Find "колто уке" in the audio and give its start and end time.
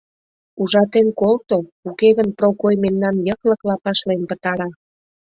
1.19-2.09